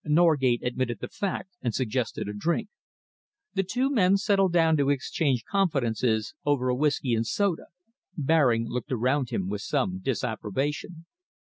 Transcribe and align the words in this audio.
Norgate 0.03 0.63
admitted 0.63 0.97
the 0.99 1.07
fact 1.07 1.51
and 1.61 1.75
suggested 1.75 2.27
a 2.27 2.33
drink. 2.33 2.69
The 3.53 3.61
two 3.61 3.91
men 3.91 4.17
settled 4.17 4.51
down 4.51 4.75
to 4.77 4.89
exchange 4.89 5.43
confidences 5.45 6.33
over 6.43 6.69
a 6.69 6.75
whisky 6.75 7.13
and 7.13 7.23
soda. 7.27 7.67
Baring 8.17 8.67
looked 8.67 8.91
around 8.91 9.29
him 9.29 9.47
with 9.47 9.61
some 9.61 9.99
disapprobation. 9.99 11.05